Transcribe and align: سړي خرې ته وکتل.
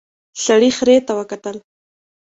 سړي 0.43 0.69
خرې 0.77 0.95
ته 1.05 1.11
وکتل. 1.19 1.55